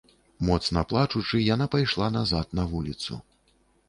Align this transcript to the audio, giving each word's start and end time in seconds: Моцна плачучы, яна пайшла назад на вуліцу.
Моцна 0.47 0.81
плачучы, 0.93 1.41
яна 1.55 1.67
пайшла 1.75 2.07
назад 2.17 2.57
на 2.61 2.65
вуліцу. 2.73 3.19